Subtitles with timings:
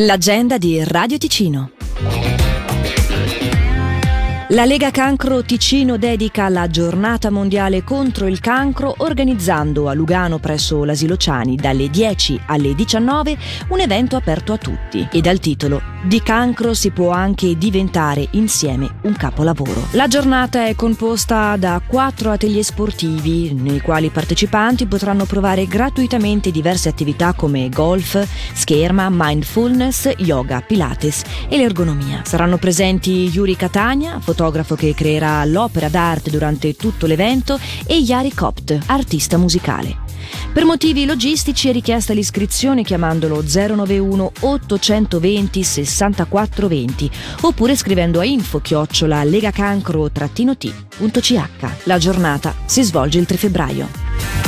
[0.00, 1.72] L'agenda di Radio Ticino.
[4.50, 10.84] La Lega Cancro Ticino dedica la giornata mondiale contro il cancro organizzando a Lugano presso
[10.84, 13.36] l'Asilo Ciani dalle 10 alle 19
[13.70, 18.88] un evento aperto a tutti e dal titolo Di cancro si può anche diventare insieme
[19.02, 19.88] un capolavoro.
[19.90, 26.52] La giornata è composta da quattro atelier sportivi nei quali i partecipanti potranno provare gratuitamente
[26.52, 28.24] diverse attività come golf,
[28.54, 32.22] scherma, mindfulness, yoga, pilates e l'ergonomia.
[32.24, 38.78] Saranno presenti Yuri Catania, fotografo che creerà l'opera d'arte durante tutto l'evento, e Yari Kopt,
[38.86, 40.06] artista musicale.
[40.52, 47.10] Per motivi logistici è richiesta l'iscrizione chiamandolo 091 820 6420
[47.42, 51.42] oppure scrivendo a info chiocciola legacancro-t.ch.
[51.84, 54.47] La giornata si svolge il 3 febbraio.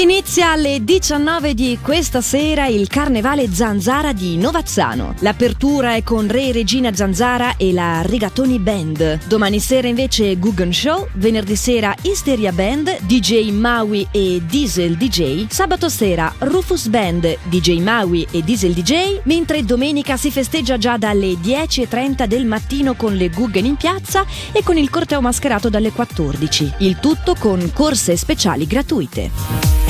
[0.00, 5.14] Inizia alle 19 di questa sera il Carnevale Zanzara di Novazzano.
[5.18, 9.26] L'apertura è con Re Regina Zanzara e la Rigatoni Band.
[9.26, 15.90] Domani sera invece Guggen Show, venerdì sera Isteria Band, DJ Maui e Diesel DJ, sabato
[15.90, 22.24] sera Rufus Band, DJ Maui e Diesel DJ, mentre domenica si festeggia già dalle 10.30
[22.24, 26.76] del mattino con le Guggen in piazza e con il corteo mascherato dalle 14.
[26.78, 29.89] Il tutto con corse speciali gratuite.